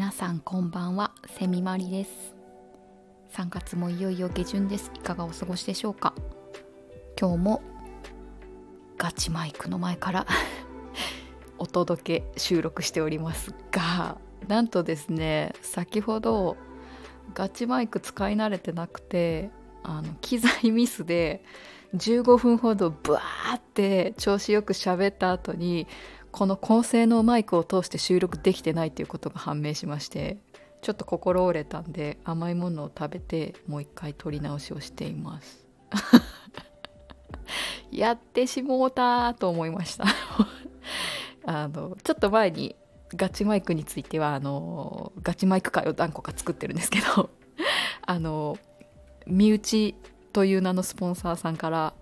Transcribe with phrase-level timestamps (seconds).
[0.00, 2.34] 皆さんこんばんはセミマリです。
[3.34, 4.90] 3月もいよいよ下旬です。
[4.94, 6.14] いかがお過ごしでしょうか？
[7.20, 7.62] 今日も
[8.96, 10.26] ガチマイクの前から
[11.60, 14.16] お届け収録しておりますが
[14.48, 16.56] なんとですね先ほど
[17.34, 19.50] ガチマイク使い慣れてなくて
[19.82, 21.44] あの機材ミスで
[21.94, 25.86] 15分ほどブワーって調子よく喋った後に
[26.32, 30.38] この高性能マイクを通して収録できてないということが判明しまして
[30.82, 35.66] ちょっと心折れたんで甘いものを食べてもう一回撮り直しをしています。
[37.90, 40.04] やってしもうたと思いました。
[41.44, 42.76] あのちょっと前に
[43.14, 47.30] ガチマイクについてはあのガチマイク界を何個か作ってるんですけど
[48.06, 48.56] あの
[49.26, 49.94] 身内
[50.32, 51.94] という名のスポンサーさんから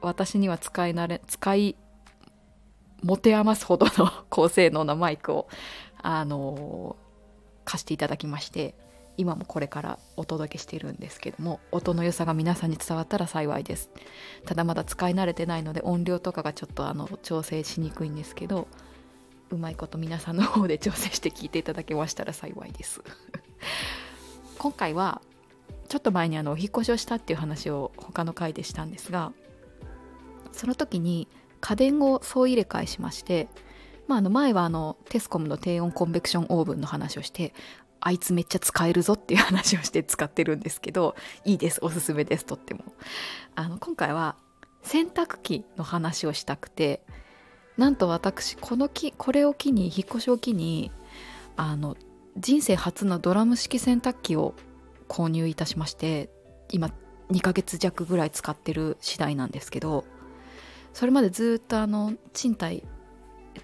[0.00, 1.76] 私には使い慣れ使い
[3.02, 5.48] 持て余すほどの高性能なマイクを
[6.02, 6.96] あの
[7.64, 8.74] 貸していただきまして
[9.16, 13.90] 今もこれからお届けしているんですけども音の良さが皆さんに伝わったら幸いです。
[14.46, 18.68] ただまだ使い慣れてないので音量とかがちょっとあの調整しにくいんですけど
[19.50, 23.02] うまいこと皆さんの方で調整して聞いていただけましたら幸いです。
[24.58, 25.20] 今回は
[25.88, 29.32] ちょっと前にあのお引越しをしたっていう話を他の回でしたんですが
[30.52, 31.28] その時に
[31.62, 33.48] 家電を総入れ替えしまして、
[34.08, 37.54] まあ、あの前はあのテスコムの低温コンベクションオーブンの話をして
[38.00, 42.84] あいつめっちゃ使えるぞっていう話をして使ってるんですけどいいですおすすめですとっても。
[43.54, 44.36] あの今回は
[44.82, 47.00] 洗濯機の話をしたくて
[47.76, 50.90] なんと私この木これを機に引っ越しを機に
[51.56, 51.96] あの
[52.36, 54.54] 人生初のドラム式洗濯機を
[55.08, 56.28] 購入いたしまして
[56.70, 56.90] 今
[57.30, 60.04] 2ヶ月弱ぐらい使ってる次第なんですけど
[60.92, 62.84] それまでずっとあの賃貸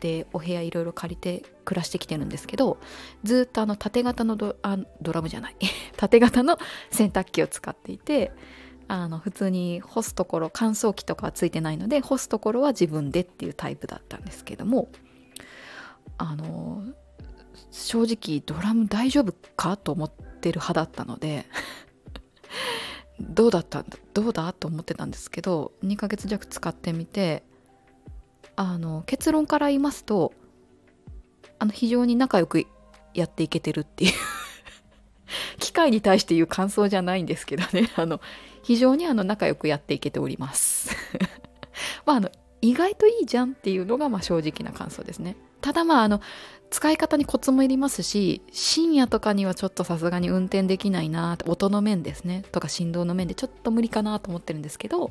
[0.01, 2.79] でお部屋いろいろ借りて暮らしてきてるんですけど
[3.25, 4.55] ずっとあの縦型のド
[5.13, 5.57] ラムじゃない。
[5.97, 6.59] 縦型の
[6.91, 8.33] 洗濯機を使っていて
[8.87, 14.89] あの普通に干すところ乾燥機とかはついてないので干すところは自分でっていうタイプだったんですけども
[16.17, 16.83] あの
[17.71, 21.47] 正直ドラム大丈夫かと思ってる派だったので
[23.21, 23.85] どうだった
[24.15, 27.43] どうだと思ってたんですけど2ヶ月弱使ってみて
[28.57, 30.33] あの結論から言いますと
[31.59, 32.67] あの非常に仲良く
[33.15, 34.13] やっていけてるっていう
[35.59, 38.21] 機械に対して言う感想じゃないんですけどね あの
[38.63, 40.95] 非常にあの仲良くやっていけております。
[42.05, 42.31] まああの
[42.61, 45.37] 意外といいじゃんっていうのがまあ正直な感想ですね。
[45.61, 46.21] ただまああの
[46.71, 52.45] 使い方にコツもいりますし深夜とかにはちょっとさすがに運転できないな音の面ですね。
[52.53, 55.11] とか振動の面でちょっと無理かなと思ってるんですけど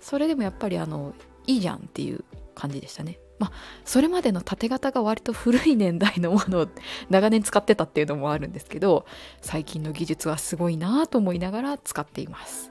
[0.00, 1.14] それでもやっぱりあの
[1.46, 2.24] いいじゃんっていう
[2.54, 3.18] 感じでしたね。
[3.38, 3.52] まあ
[3.84, 6.68] それまでの縦型が割と古い年代のものを
[7.10, 9.06] 長年使ってたっていうのもあるんですけど
[9.40, 12.70] 最近の技術はすごいなと思いながら使っています。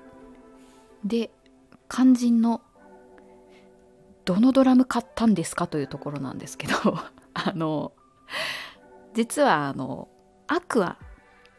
[1.04, 1.32] で
[1.90, 2.62] 肝心の
[4.26, 6.74] どのドラム買ったんですかというところなんですけど
[7.34, 7.94] あの
[9.14, 10.08] 実はあの
[10.48, 10.98] アクア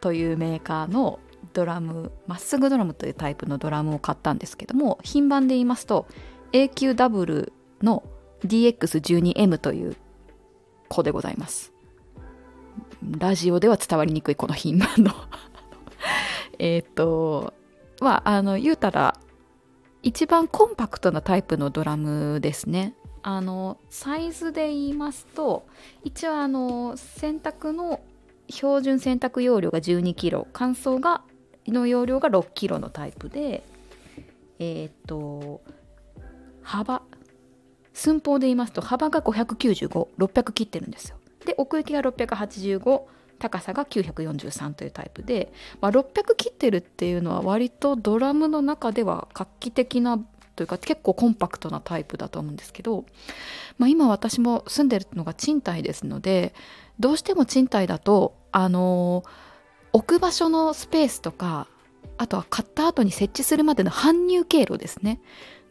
[0.00, 1.20] というメーカーの
[1.52, 6.06] ドラムまっすぐドラムというタイプのドラムを買ったんですけども品番で言いますと
[6.52, 7.52] AQW
[7.82, 8.02] の
[8.44, 9.96] DX12M という
[10.88, 11.72] 子でございます。
[13.19, 15.12] ラジオでは伝わりにくいこの品番の。
[16.58, 17.52] えっと
[18.00, 19.19] まああの言うたら
[20.04, 22.94] 一番コンパクトなタイプのドラムですね。
[23.22, 25.66] あのサイズで言いますと
[26.04, 28.00] 一応あの洗濯の
[28.50, 31.22] 標準洗濯容量が 12kg 乾燥が
[31.66, 33.64] の容量が 6kg のタイプで
[34.59, 35.62] えっ、と
[36.62, 37.03] 幅。
[37.94, 41.16] 寸法で言いますと幅が595600切ってるんですよ。
[41.47, 43.03] で奥行きが685
[43.38, 50.18] 高さが943というタイプで、まあ、600切ってるっていうのは割とドラムの中では画期的な
[50.56, 53.04] というか結構コンパクトなタイプだと思うんですけど、
[53.78, 56.54] まあ、今私も住んでるのが賃貸ですので
[56.98, 59.25] どうしても賃貸だとあの
[59.92, 61.66] 置く場所のスペースとか
[62.19, 65.20] あとは買った後に設置するまでの搬入経路ですね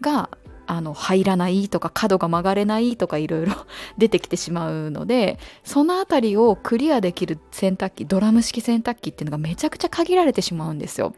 [0.01, 0.29] が
[0.65, 3.53] あの入らないとか角が曲がれないとかいろいろ
[3.97, 11.13] 出てきてしまうのでその辺りをクリアできる洗濯機ドラム式洗濯機っていうのがめちゃくちゃ限られてしまうんですよ。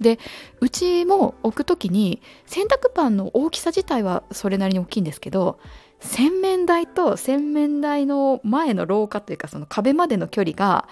[0.00, 0.18] で
[0.60, 5.58] うちも置く時に洗濯パンの大きさ自体はそれなりに大きいんですけど
[6.00, 10.88] 洗面台と洗面台の前の廊下というかその壁までの距離が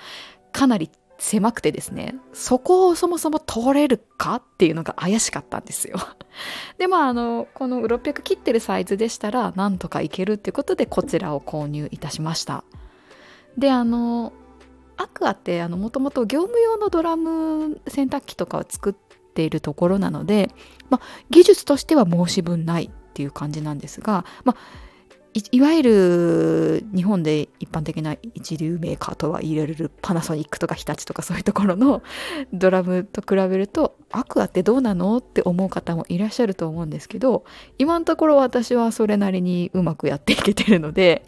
[0.52, 0.90] かなり
[1.22, 5.96] 狭くてですねそこをそもそも通れるかっていうのが怪しかったんですよ。
[6.78, 12.64] でまああのこの600切ってるサイズでしたらなんとかいけるっていうことでこちらを購入いたしました。
[13.56, 14.32] であの
[14.96, 18.94] アクアってもともと業務用のドラム洗濯機とかを作っ
[19.34, 20.50] ているところなので、
[20.90, 24.91] まあ、技術としては申し分ないっていう感じなんですが、まあ、
[25.34, 32.02] いわゆる日本で一般的な一流メーカーとは言われるパナソニックとか日立とかそういうところの
[32.52, 37.44] ドラムと比べるとアクアってどうなのって思う方もいらっしゃると思うんですけど
[37.78, 41.24] 今のところ私はそれなりにうまくやっていけてるので、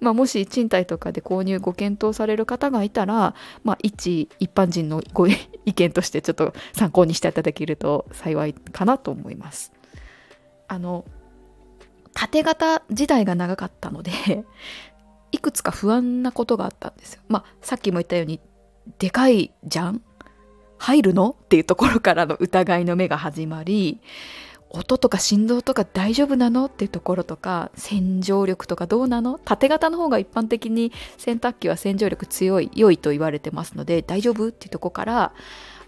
[0.00, 3.34] まあ、もし賃貸とかで購入ご検討される方がいたら、
[3.64, 5.36] まあ、一一般人のご意
[5.74, 9.72] 見としてちょっと参考にしていただけると幸いかなと思います。
[10.68, 11.04] あの
[12.14, 14.10] 縦型時代が長かったので
[15.32, 17.22] いくつか不安なことがあったんですよ。
[17.28, 18.40] まあさっきも言ったように
[18.98, 20.02] でかいじゃん？
[20.78, 21.36] 入るの？
[21.40, 24.00] っていうところからの疑いの目が始まり
[24.70, 26.66] 音とか振動とか大丈夫なの？
[26.66, 29.38] っていうところとか洗浄力とかどうなの？
[29.38, 34.48] 縦型の方が一般的に洗濯機は洗浄力強い良いと言われてますので大丈夫？
[34.48, 35.32] っていうとこから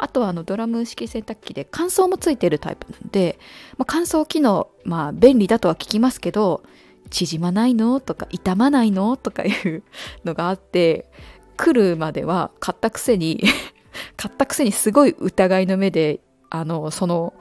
[0.05, 3.39] あとはあのドラム式洗濯機で乾燥もついてるタイプなんで、
[3.79, 6.63] まあ、乾燥機能、まあ便利だとは聞きますけど、
[7.09, 8.01] 縮まないの？
[8.01, 9.17] とか傷まないの？
[9.17, 9.83] とかいう
[10.27, 11.11] のがあって、
[11.57, 13.43] 来るまでは買ったくせに
[14.19, 16.21] 買ったくせにすごい疑いの目で、
[16.51, 17.33] あの、その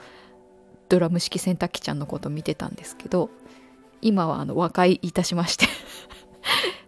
[0.88, 3.30] ドラム式洗濯機ちゃんのこと見てたんですけど、
[4.02, 5.66] 今はあの和解いたしまして。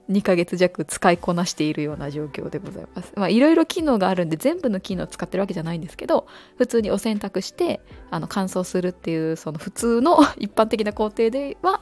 [0.10, 3.12] 2ヶ月弱使いこなしているような状況でございます。
[3.16, 7.82] まあいろいろ機能があるんで全部の機能使ってるわけじゃないんですけど普通にお洗濯して
[8.12, 11.82] あの乾燥するっていうその普通の 一般的な工程では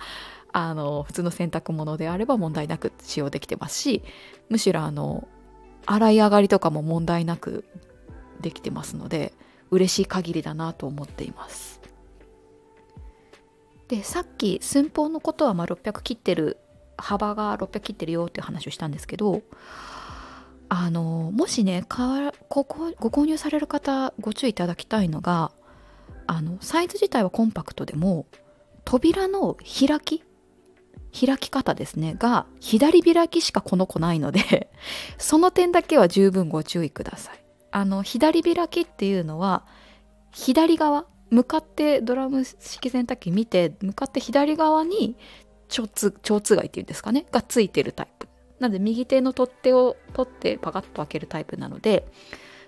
[0.54, 4.04] あの普通の洗濯物であれば問題なく使用できてますし
[4.50, 5.28] むしろあの
[5.86, 7.66] 洗い上がりとかも問題なく
[8.40, 9.34] できてますので
[9.72, 11.82] 嬉しい限りだなと思っています。
[13.88, 16.58] でさっき寸法のことはま600切ってる
[16.98, 19.42] 幅が600切ってるよっていう話をしたんですけど
[20.70, 22.66] あのもしねここ
[23.00, 25.52] ご購入される方ご注意いただきたいのが
[26.26, 28.26] あのサイズ自体はコンパクトでも
[28.86, 30.24] 扉の開き
[31.14, 34.72] 開き方ですねが左開きしかこの子ないので
[35.20, 37.44] その点だけは十分ご注意ください。
[37.72, 39.66] あの左開きっていうのは
[40.32, 45.18] 左側向かってドラム式洗濯機見て向かって左側に
[45.70, 47.26] 蝶つ蝶つがいっていうんですかね？
[47.32, 48.28] がついてるタイプ
[48.60, 52.06] なので右手の取っ手を取ってパカッと開けるタイプなので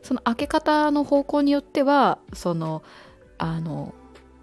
[0.03, 2.83] その開け方の方向によってはその
[3.37, 3.93] あの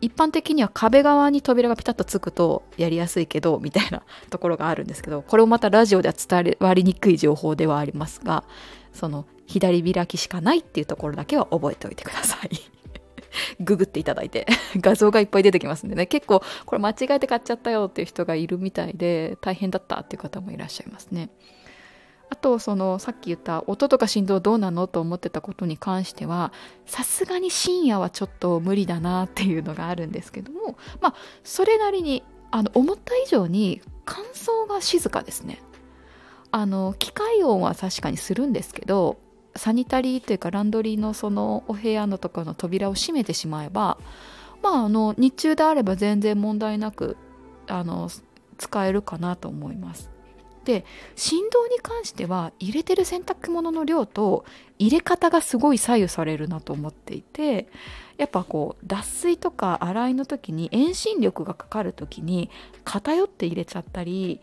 [0.00, 8.44] 一般的には壁側に扉がピタッとつくとやりやすいけどみたいな ところがあるんですけどこれをまたラジオでは伝わりにくい情報ではありますが
[8.92, 12.81] その左開きしかないっていうところだけは覚えておいてください。
[13.60, 14.46] ググっていただいて
[14.76, 21.30] 画像がいっぱい出てきますんでね結構これ間違えて買っちゃったよっていう人がいるみたいで大変だったっていう方もいらっしゃいますね。
[22.30, 26.50] あとそのさっき言った音とか振動どうなのと思ってたことに関しては
[26.86, 31.14] さすがに深夜はちょっと無理だなっていうのがあるんですけどもまあ
[31.44, 35.60] それなりにあの思った以上に乾燥が静かですね。
[36.52, 39.16] あの機械音は確かにするんですけど
[39.56, 43.98] サニタリーというかランドリーのそのお部屋のところの扉を閉めてしまえば
[44.62, 47.16] まああの日中であれば全然問題なく
[47.66, 48.08] あの
[48.58, 50.10] 使えるかなと思います。
[50.64, 50.84] で
[51.16, 54.44] 振動に関しては入れてる洗濯物の量と
[54.78, 57.68] 入れ方がすごい左右されるなと思っていて
[58.16, 62.48] やっぱこう脱水とか洗いの時に遠心力がかかる時に
[62.84, 64.40] 偏って入れちゃったり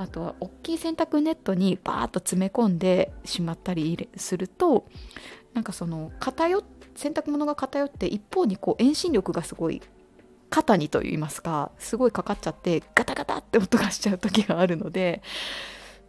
[0.00, 4.86] あとは大きい洗濯ネットにバーッと詰め込んでしまったりすると
[5.52, 6.64] なんかその偏
[6.94, 9.82] 洗濯物が偏って一方にこう遠心力がすごい
[10.48, 15.22] 肩にといいますかすごいかかっちゃってガタガタって音がしちゃう時があるので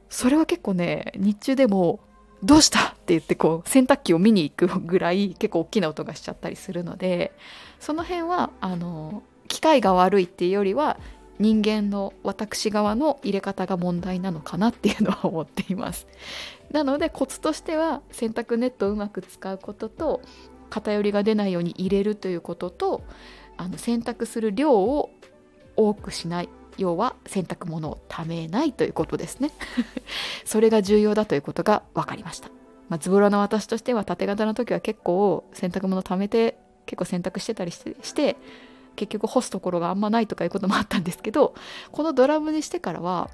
[0.10, 2.00] それは結構ね日中でも
[2.44, 7.34] どうしたって言ってこう洗濯機を見に行くぐらい結構大きな音がしちゃったりするので
[7.82, 10.98] その辺はあの機械が悪いっていうよりは
[11.42, 16.08] 人間の私側の入れ方が問題なのかなっていうのは思っています。
[16.72, 20.22] なのでコツとしては洗濯ネットをうまく使うことと
[20.70, 23.02] 偏りが出ないように入れるということと
[23.58, 25.10] あの洗濯する量を
[25.76, 26.50] 多くしない。
[26.78, 29.52] 要は洗濯物をためないということですね。
[30.46, 32.50] それが重要だということが分かりました、
[32.88, 38.38] まあ、ズボラな私としては縦型の時は結構洗濯物ためて結構洗濯してたりして
[38.96, 41.56] 結局干すところがあんまないとかいうこともあったんですけど
[41.92, 43.30] このドラムにしてからは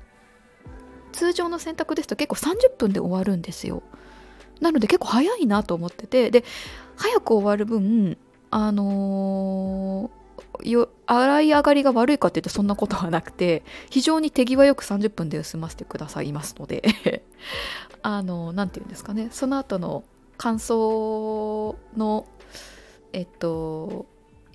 [1.11, 3.83] 通常の洗濯ですと結構30分で終わるんですよ。
[4.61, 6.43] なので結構早いなと思っててで
[6.95, 8.17] 早く終わる分
[8.49, 10.09] あの
[10.63, 17.23] よ洗い上がりが悪いかっていうとそんなことはなくて非常に手際よく30分で済ませてくださいますので
[18.01, 19.29] あの何て言うんですかね。
[19.31, 20.03] その後の
[20.37, 22.25] 乾燥の
[23.13, 24.05] えっと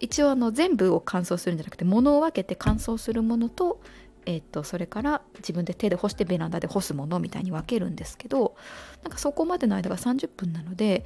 [0.03, 3.81] 一応あの全部を乾燥するんじゃなくて物を分けて乾燥するものと
[4.25, 8.55] えっと、それから自分で手で干してベランダで干すものみたいに分けるんですけど
[9.03, 11.05] なんかそこまでの間が30分なので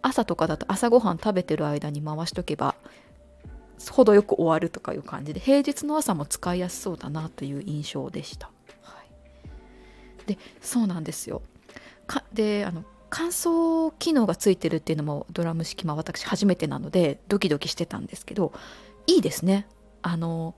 [0.00, 2.74] 朝とかだと朝ごはん食べてる間に回しとけば
[3.90, 8.50] 程よく終わるとかいう感じで平日の朝も使いやすそうだなという印象でした。
[8.82, 11.42] はい、でそうなんですよ。
[12.32, 18.52] であの乾燥機能がついてるっていうのもドラム式、まあ、私初めてなのでドキドキしてたんですけど
[19.06, 19.66] いいですね。
[20.02, 20.54] あの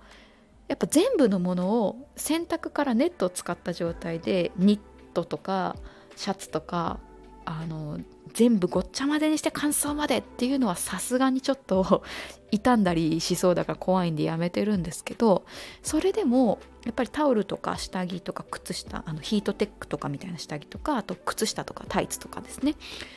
[0.69, 4.81] やっぱ全部のものを洗濯からネットを使った状態でニッ
[5.15, 5.77] トとか
[6.17, 7.01] シャツとか
[7.49, 7.99] あの
[8.35, 12.03] 全部ごっちゃ混ぜにして乾燥までっていうのはさすがにちょっと
[12.53, 15.45] 傷んだりしそうだから怖いんでやめてるんですけど
[15.83, 22.75] それでもやっぱりタオルとか下着とか靴下あのヒートテックとかみたいな下着とかあと靴下とかタイツとかですね。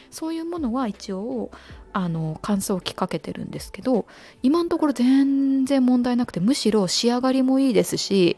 [0.09, 1.51] そういうものは一応
[1.93, 4.05] あの乾燥機かけてるんですけど
[4.43, 8.37] 今のところ全然問題なくてむしろ仕上がりもいいですし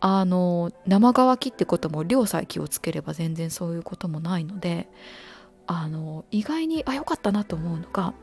[0.00, 4.88] あの生乾きってことも量さえ気をつければ全然そういうこともないので
[5.66, 8.14] あの意外にあ良かったなと思うのが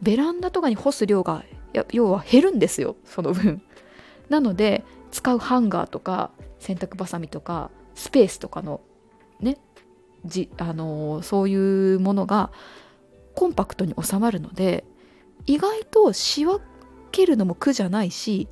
[0.00, 1.44] ベランダとかに干す量が
[1.90, 3.62] 要は減るんですよその分。
[4.28, 8.80] なので使うハンガーとか洗濯ばさみとかスペースとかの
[9.40, 9.58] ね
[10.24, 12.50] じあのそういうものが
[13.34, 14.84] コンパクトに収まるので
[15.46, 16.60] 意外と仕分
[17.10, 18.48] けるのも苦じゃないし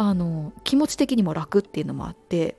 [0.00, 2.56] あの気持ち的にも楽っていうのもあって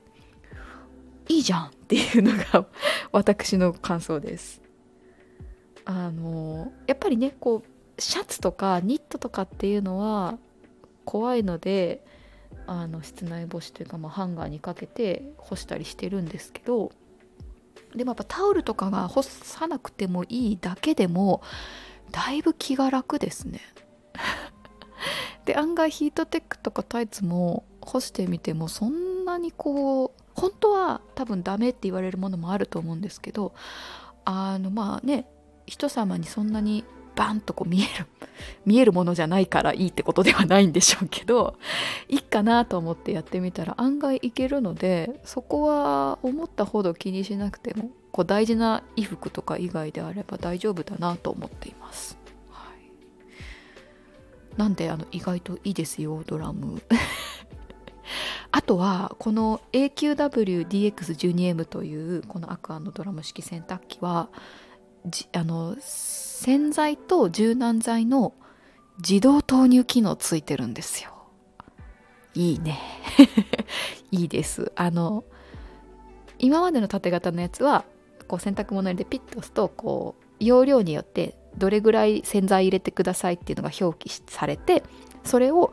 [1.28, 2.66] いいじゃんっていうのが
[3.10, 4.62] 私の感想です。
[5.84, 10.38] あのやっぱりねこうシャツとかニットとかっていうのは
[11.04, 12.04] 怖いので
[12.68, 16.92] あの室内干しというか、まあ、ハンガーにかけて干したりしてるんですけど
[17.96, 21.42] でもやっぱタオルとかが干さなくてもいいだけでも
[22.12, 23.60] だいぶ気が楽ですね。
[25.44, 33.52] で案外ヒートテックとかタイツも干してみてもそんなにこう本当は多分ダメって言われるものもあると思うんですけど
[34.24, 35.26] あのまあね
[35.66, 36.84] 人様にそんなに
[37.14, 38.06] バンとこう見える
[38.64, 41.58] 見えるものじゃないからいいってことではないんでしょうけど
[42.08, 52.21] いいかなと思ってやってみたら案外いけるのでそこは思ったほど気にしなくてもこう大事な衣服とか以外であれば大丈夫だなと思っています。
[54.56, 56.82] なんであの意外といいですよドラム。
[58.50, 64.28] あとはこの AQWDX12M というこのアクアのドラム式洗濯機は
[65.32, 68.34] あの洗剤と柔軟剤の
[68.98, 71.10] 自動投入機能ついてるんですよ。
[72.34, 72.78] いいね。
[74.10, 74.72] いいです。
[74.76, 75.24] あの
[76.38, 77.84] 今までの縦型のやつは
[78.28, 84.82] こう洗濯物でピッと押すとこう容量によってどれぐらい洗剤入れてくださいっていうのが表記されて
[85.24, 85.72] それを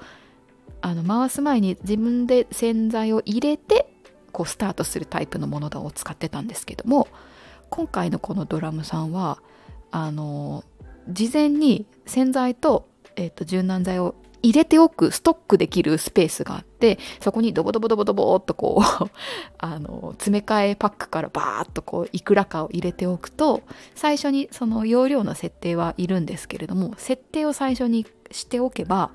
[0.81, 3.91] あの回す前に自分で洗剤を入れて
[4.31, 7.07] こうスタートするタイプのものだを使ってたんですけども
[7.69, 9.39] 今回のこのドラムさんは
[9.91, 10.63] あの
[11.09, 19.09] 事前に洗剤と,、えーと柔軟剤を入れておくストックできるスペースがあってそこにドボドボドボドボっとこう
[19.57, 23.61] あの詰め替えパックからバーッとこういくらかを入れておくと
[23.95, 29.11] 最初にその容量の設定はいるんですけれども設定を最初にしておけば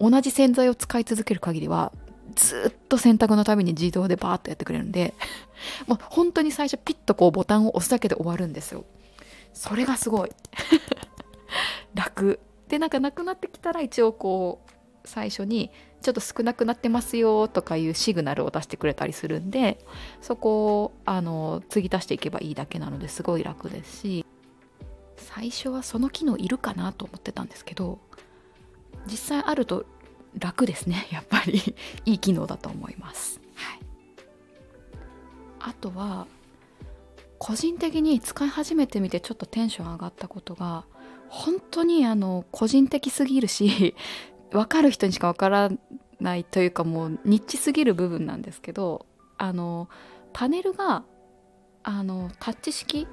[0.00, 1.92] 同じ洗剤を使い続ける限りは
[2.34, 5.14] ずっと洗濯のために自動でバーッとやってくれるんで
[5.86, 8.84] もう本当に最初ピッとこうボタンを押すだけで終わるんですよ。
[9.54, 10.30] それがすごい。
[11.94, 12.40] 楽。
[12.72, 14.70] でなんかなくなってきたら一応こう
[15.04, 19.76] 最初にちょっと少なくなってますよとかいうシグナルを出してくれたりするんで
[20.22, 24.24] そこをあの継ぎ足していけばいいだけなのですごい楽ですし
[25.18, 27.98] 最初はその機能いるかなと思ってたんですけど
[29.04, 29.84] 実際あると
[30.38, 31.74] 楽ですね やっぱり。
[32.06, 33.80] いい機能だと思います、はい、
[35.60, 36.26] あとは
[37.38, 40.86] 個人的に使い始めてみてちょっとテンション上がったことが
[41.32, 43.94] 本当にあの個人的すぎるし
[44.52, 45.70] 分かる人にしか分から
[46.20, 49.06] ないというかもうニッチすぎる部分なんですけど
[49.38, 49.88] あの
[50.34, 51.04] パネルが
[51.84, 53.08] あのタッチ式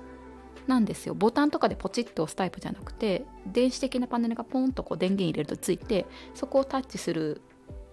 [0.68, 1.16] なんですよ。
[1.16, 7.42] ボタンとかでポチッと押すタイプじゃなくて電子的なパネルがポンとこう電源入れるとついてそこをタッチする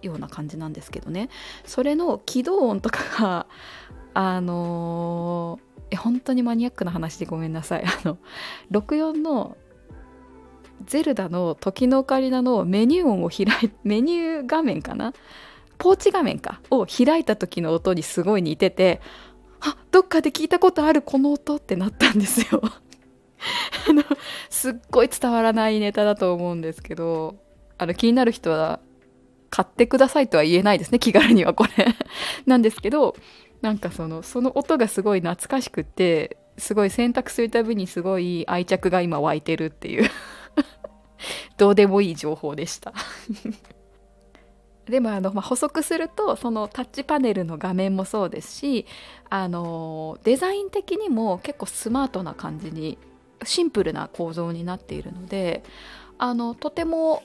[0.01, 1.29] ような感じなんですけどね。
[1.63, 3.47] それの起動音とかが
[4.13, 7.85] あのー、本当にマニアックな話でごめんなさい。
[7.85, 8.17] あの
[8.71, 9.55] 64の
[10.85, 15.13] ゼルダの時のオカリナのメニュー音を開いメニュー画面かな？
[15.77, 16.61] ポーチ画面か？
[16.69, 19.01] を開いた時の音にすごい似てて
[19.59, 22.61] あどっかで聞いたことあるこの音ってなったんですよ。
[23.89, 24.03] あの
[24.49, 27.35] すっごい伝わらないネタだと思うんですけど
[27.77, 28.79] あの気になる人は
[29.49, 31.95] 買ってくださいとは言えないですね気軽にはこれ。
[32.45, 33.15] なんですけど
[33.61, 40.09] なんかそのその音がすごい懐かしくってすごい選択するたびにすごい愛着が今湧いてるっていう。
[41.57, 42.93] どうでもいい情報でした。
[44.85, 48.85] でもあの、まあ、補足するとそのタッチパネルの画面もそうですし
[49.29, 52.97] あのデザイン的にも結構スマートな感じに
[53.43, 55.63] シンプルな構造になっているので
[56.17, 57.21] あのとても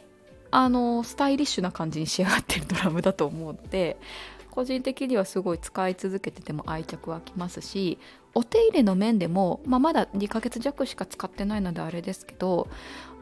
[0.50, 3.96] あのスタイリッシュな感じに仕上がってるドラムだと思うので
[4.52, 7.99] 個人的にはすごい使い続けてても愛着湧きますし
[8.35, 12.68] お手入れの面でも、まあ、まだ2ヶ月弱しか使ってないのであれですけど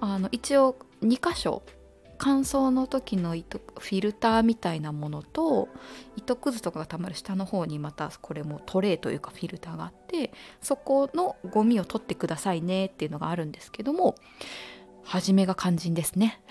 [0.00, 1.62] あの一応2箇所
[2.18, 5.68] 乾燥の時の糸フィルターみたいなものと
[6.16, 14.16] 糸くずとかがたまる下の方にまたこれもトレーというかフィルターがあってそこのゴミを取ってくださいねっていうのがあるんですけども
[15.04, 16.42] 初めが肝心ですね。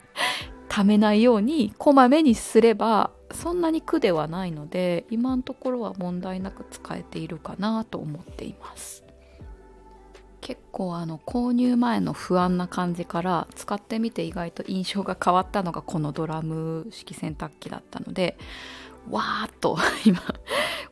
[0.68, 9.04] 溜めないようにこまめにすればそんなに苦ではないので今のところは問題なく使えているかなと思っています。
[10.40, 18.38] 結構あの購入前の不安な感じから使ってみて意外と印象が変わったのがこのドラム式洗濯機だったので
[19.10, 19.76] わーっと
[20.06, 20.22] 今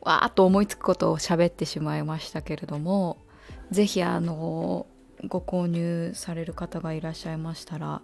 [0.01, 3.17] わーっと思いつくことを喋ってしまいましたけれども
[3.71, 4.87] 是非あの
[5.25, 8.01] ご購入される方がいらっしゃいましたら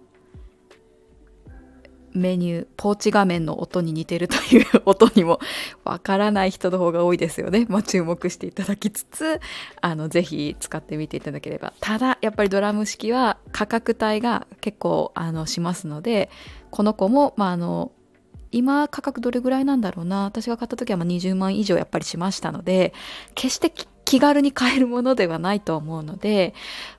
[2.14, 5.40] メニューポーチ画面の音に似てるという音にも
[5.84, 9.40] わからない人の方が多いですよね、 まあ、注目していただきつつ
[9.80, 11.72] あのぜひ使ってみていただければ。
[11.80, 16.30] ただやっぱりドラム式は価格帯が結構あのしますので
[16.70, 17.92] この子も、まあ、あの
[18.50, 20.24] 今価格どれぐらいなんだろうな。
[20.24, 22.92] 私が買った時はま20万以上やっぱりしましたので
[23.34, 23.72] 決して
[24.12, 26.52] 気軽に買えるものではないと思うので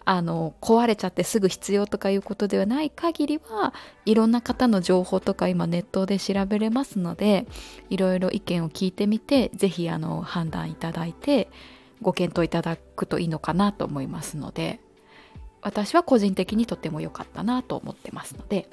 [0.03, 3.71] あの壊れちゃってすぐ必要とかいうことではない限りは
[4.05, 7.45] いろんな方の情報とか今ネットで調べれますので
[7.91, 11.49] いろいろ意見を聞いてみて是非あの判断いただいて
[12.01, 14.79] ご検討いただくといいのかなと思いますので
[15.61, 18.67] 私は個人的にとても良かったなと思ってますので。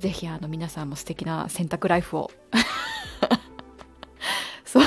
[0.00, 2.30] ぜひあの皆さんも素敵な洗濯ライフを
[4.64, 4.84] そう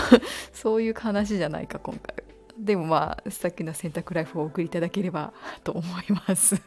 [0.51, 6.61] そういう話じゃないか今回でもまあ素敵な洗濯ライフをお送りいただければと思います。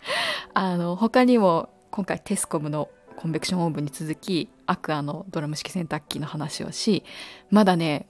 [0.54, 7.04] あの他にも今回テスコムのコンベクションオーブンに続きアクアのドラム式洗濯機の話をし
[7.50, 8.06] まだね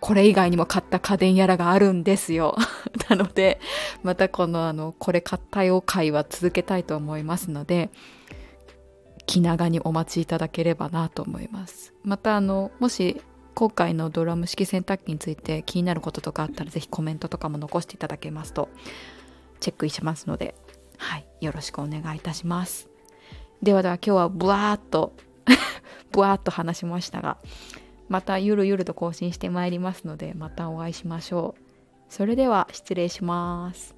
[0.00, 2.56] これ以外にも買った家電やらがあるんですよ。
[3.10, 3.60] なので
[4.02, 7.90] またこのあのこれ買ったよ会は続けたいと思いますので
[9.26, 11.92] 気長にお待ちいただければなと思います。
[12.04, 13.20] またあのもし
[13.58, 18.68] 今回のドラム式洗濯機について気になることとかあったら是非コメントとかも残していただけますと
[19.58, 20.54] チェックしますので、
[20.96, 22.88] はい、よろしくお願いいたします。
[23.60, 25.12] ではでは今日はブワーっと
[26.12, 27.38] ブワーっと話しましたが
[28.08, 31.62] またゆるゆると更新してまいりますのでまたお会いしましょう。
[32.08, 33.96] それでは失礼します。